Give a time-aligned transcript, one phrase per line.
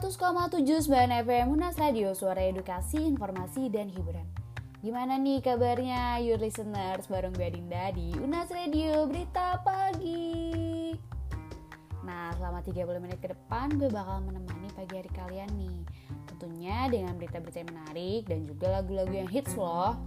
[0.00, 0.88] 100,79
[1.28, 4.24] FM Munas Radio Suara Edukasi, Informasi, dan Hiburan.
[4.80, 7.04] Gimana nih kabarnya you listeners?
[7.04, 10.96] Bareng gue Dinda di Unas Radio Berita Pagi.
[12.00, 15.84] Nah selama 30 menit ke depan gue bakal menemani pagi hari kalian nih.
[16.32, 20.00] Tentunya dengan berita-berita yang menarik dan juga lagu-lagu yang hits loh.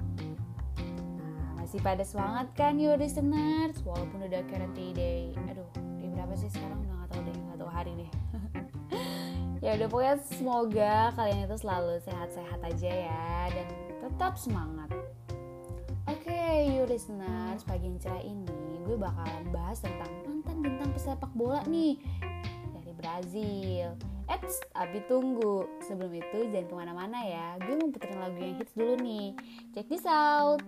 [1.22, 3.78] Nah masih pada semangat kan you listeners?
[3.86, 5.38] Walaupun udah quarantine day.
[5.54, 5.70] Aduh
[6.02, 6.82] di berapa sih sekarang?
[6.82, 8.10] Udah gak tau deh gak tau hari deh
[9.64, 13.68] ya udah pokoknya semoga kalian itu selalu sehat-sehat aja ya dan
[14.04, 14.92] tetap semangat.
[16.04, 21.32] Oke okay, you listeners pagi yang cerah ini gue bakalan bahas tentang mantan bintang pesepak
[21.32, 21.96] bola nih
[22.76, 23.96] dari Brazil.
[24.28, 25.68] Eits, tapi tunggu.
[25.84, 27.56] Sebelum itu jangan ke mana-mana ya.
[27.64, 29.36] Gue mau puterin lagu yang hits dulu nih.
[29.72, 30.60] Check this out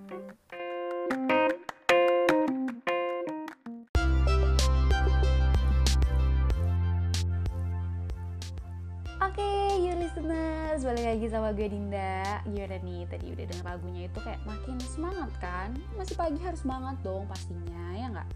[9.36, 14.08] Oke, okay, you listeners, balik lagi sama gue Dinda Gimana nih, tadi udah denger lagunya
[14.08, 15.76] itu kayak makin semangat kan?
[16.00, 18.30] Masih pagi harus semangat dong pastinya, ya nggak?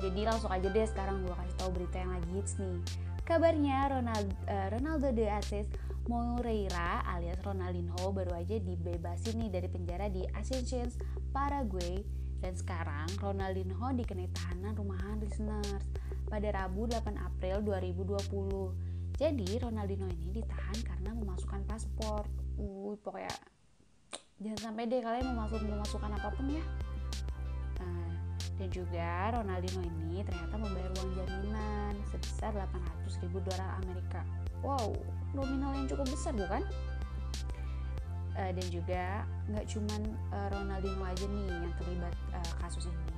[0.00, 2.80] Jadi langsung aja deh sekarang gue kasih tahu berita yang lagi hits nih
[3.28, 5.68] Kabarnya Ronald, uh, Ronaldo de Assis
[6.08, 10.88] Moreira alias Ronaldinho baru aja dibebasin nih dari penjara di Ascension,
[11.36, 12.00] Paraguay
[12.40, 15.84] dan sekarang Ronaldinho dikenai tahanan rumahan listeners
[16.32, 18.85] pada Rabu 8 April 2020
[19.16, 22.28] jadi Ronaldinho ini ditahan karena memasukkan paspor.
[22.60, 23.32] Uh, pokoknya
[24.36, 26.64] jangan sampai deh kalian memasuk memasukkan apa pun ya.
[27.80, 28.12] Nah,
[28.60, 34.20] dan juga Ronaldinho ini ternyata membayar uang jaminan sebesar 800 ribu dolar Amerika.
[34.60, 34.92] Wow,
[35.32, 36.60] nominal yang cukup besar bukan?
[38.36, 43.15] Uh, dan juga nggak cuman uh, Ronaldinho aja nih yang terlibat uh, kasus ini.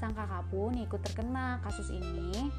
[0.00, 2.50] Sang kakak pun ikut terkena kasus ini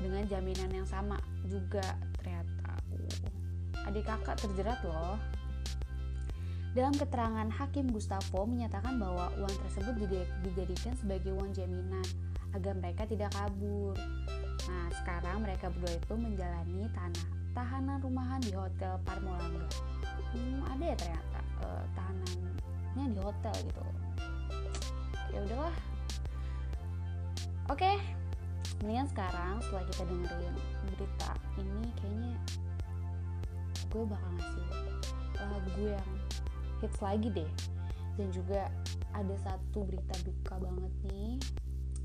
[0.00, 1.84] dengan jaminan yang sama juga
[2.20, 2.76] ternyata
[3.86, 5.20] adik kakak terjerat loh
[6.76, 9.96] dalam keterangan Hakim Gustavo menyatakan bahwa uang tersebut
[10.44, 12.04] dijadikan sebagai uang jaminan
[12.52, 13.96] agar mereka tidak kabur.
[14.68, 17.26] Nah, sekarang mereka berdua itu menjalani tanah
[17.56, 19.72] tahanan rumahan di Hotel Parmolangga.
[20.36, 23.84] Hmm, ada ya ternyata uh, tahanannya di hotel gitu.
[25.32, 25.95] Ya udahlah.
[27.66, 27.98] Oke, okay.
[28.78, 30.54] mendingan sekarang setelah kita dengerin
[30.86, 32.38] berita ini kayaknya
[33.90, 34.66] gue bakal ngasih
[35.34, 36.10] lagu yang
[36.78, 37.50] hits lagi deh.
[38.14, 38.70] Dan juga
[39.10, 41.42] ada satu berita duka banget nih.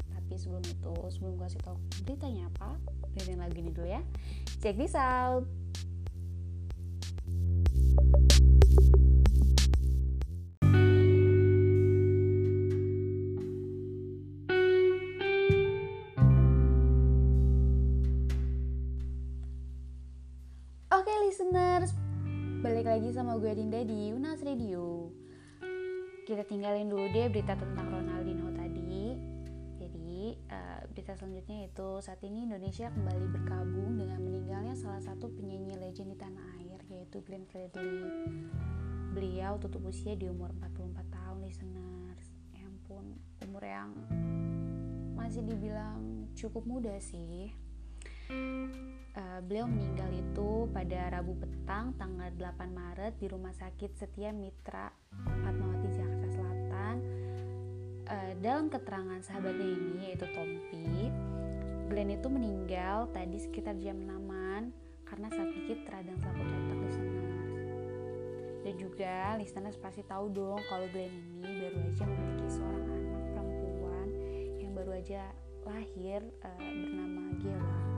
[0.10, 1.78] Tapi sebelum itu sebelum gue kasih tau
[2.10, 2.82] beritanya apa
[3.14, 4.02] dengerin lagu ini dulu ya.
[4.66, 5.46] Check this out.
[7.30, 9.11] Oke
[21.52, 21.92] listeners,
[22.64, 25.12] balik lagi sama gue Dinda di Unas Radio.
[26.24, 29.20] Kita tinggalin dulu deh berita tentang Ronaldinho tadi.
[29.76, 35.76] Jadi uh, berita selanjutnya itu saat ini Indonesia kembali berkabung dengan meninggalnya salah satu penyanyi
[35.76, 38.00] legend di tanah air yaitu Glenn Fredly.
[39.12, 42.32] Beliau tutup usia di umur 44 tahun listeners.
[42.56, 43.92] Ya ampun, umur yang
[45.20, 47.52] masih dibilang cukup muda sih
[49.18, 54.92] uh, beliau meninggal itu pada Rabu petang tanggal 8 Maret di Rumah Sakit Setia Mitra
[55.26, 56.96] Fatmawati Jakarta Selatan.
[58.12, 61.08] Uh, dalam keterangan sahabatnya ini yaitu Tompi,
[61.88, 67.44] Glenn itu meninggal tadi sekitar jam 6 karena sakit radang selaput otak listeners.
[68.62, 74.08] Dan juga listeners pasti tahu dong kalau Glenn ini baru aja memiliki seorang anak perempuan
[74.60, 75.24] yang baru aja
[75.68, 77.91] lahir uh, bernama Gela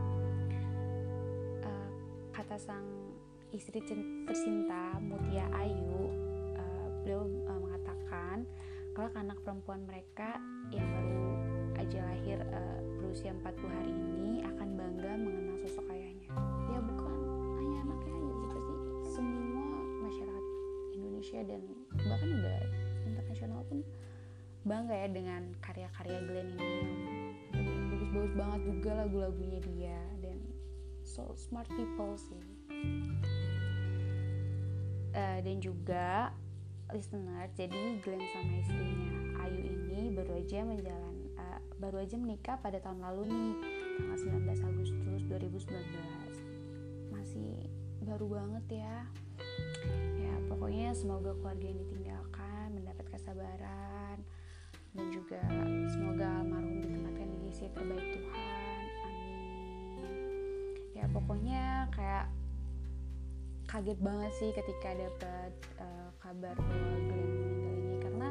[2.53, 2.85] kata sang
[3.49, 3.81] istri
[4.29, 6.05] tercinta Mutia Ayu
[6.53, 8.45] uh, beliau uh, mengatakan
[8.93, 10.37] kalau anak perempuan mereka
[10.69, 11.33] yang baru
[11.81, 16.29] aja lahir uh, berusia 40 hari ini akan bangga mengenal sosok ayahnya.
[16.69, 17.17] Ya bukan
[17.57, 18.45] hanya anaknya aja sih.
[18.45, 18.73] Pasti
[19.17, 19.65] semua
[20.05, 20.45] masyarakat
[20.93, 21.61] Indonesia dan
[22.05, 22.59] bahkan udah
[23.09, 23.81] internasional pun
[24.61, 26.69] bangga ya dengan karya-karya Glenn ini.
[27.57, 29.97] Yang bagus-bagus banget juga lagu-lagunya dia
[31.13, 32.41] so smart people sih.
[35.13, 36.33] Uh, dan juga
[36.89, 42.81] listener jadi Glenn sama istrinya Ayu ini baru aja menjalan uh, baru aja menikah pada
[42.81, 43.53] tahun lalu nih
[44.01, 47.69] tanggal 19 Agustus 2019 masih
[48.01, 49.05] baru banget ya.
[50.17, 54.17] Ya pokoknya semoga keluarga yang ditinggalkan mendapat kesabaran
[54.97, 55.41] dan juga
[55.93, 56.81] semoga almarhum
[63.73, 65.49] kaget banget sih ketika dapat
[65.81, 67.95] uh, kabar bahwa Glenn meninggal ini.
[68.05, 68.29] Karena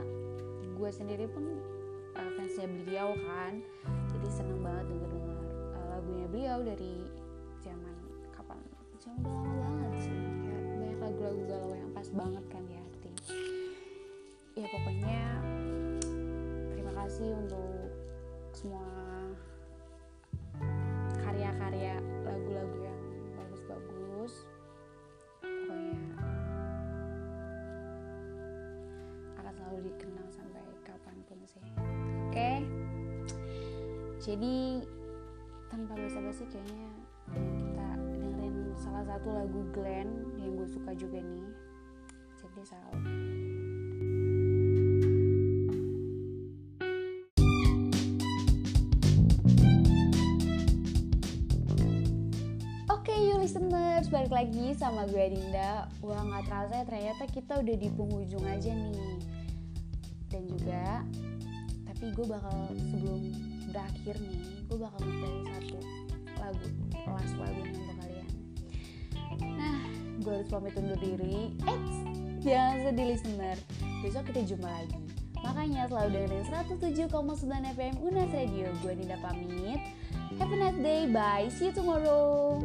[0.78, 1.58] gue sendiri pun
[2.14, 3.58] uh, fansnya beliau kan.
[4.14, 5.42] Jadi seneng banget denger dengar
[5.74, 6.94] uh, lagunya beliau dari
[7.58, 7.96] zaman
[8.30, 8.62] kapan?
[9.02, 10.14] Zaman udah lama banget sih?
[10.46, 13.10] Kayak banyak lagu-lagu galau yang pas banget kan di hati.
[14.54, 15.22] Ya pokoknya
[16.70, 17.90] terima kasih untuk
[18.54, 18.86] semua
[34.22, 34.78] jadi
[35.66, 36.86] tanpa basa-basi kayaknya
[37.34, 41.50] kita dengerin salah satu lagu Glenn yang gue suka juga nih
[42.42, 42.58] Oke,
[53.10, 55.88] okay, you listeners, balik lagi sama gue Dinda.
[56.04, 59.18] Wah, nggak terasa ya ternyata kita udah di penghujung aja nih.
[60.30, 61.02] Dan juga,
[61.88, 65.78] tapi gue bakal sebelum berakhir nih, gue bakal ngeplay satu
[66.36, 66.66] lagu,
[67.08, 68.28] last lagu nih untuk kalian.
[69.56, 69.80] Nah,
[70.20, 71.56] gue harus pamit undur diri.
[71.64, 71.96] Eits,
[72.44, 73.56] jangan sedih listener.
[74.04, 74.98] Besok kita jumpa lagi.
[75.42, 76.44] Makanya selalu dengerin
[76.78, 78.69] 107,9 FM Unas Radio.
[78.84, 79.82] Gue Dinda pamit.
[80.38, 81.10] Have a nice day.
[81.10, 81.50] Bye.
[81.50, 82.62] See you tomorrow.